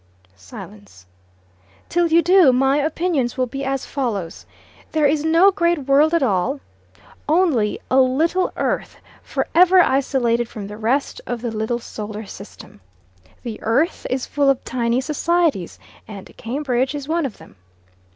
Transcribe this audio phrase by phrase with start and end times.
[0.35, 1.05] Silence.
[1.87, 4.47] "Till you do, my opinions will be as follows:
[4.93, 6.59] There is no great world at all,
[7.29, 12.81] only a little earth, for ever isolated from the rest of the little solar system.
[13.43, 15.77] The earth is full of tiny societies,
[16.07, 17.55] and Cambridge is one of them.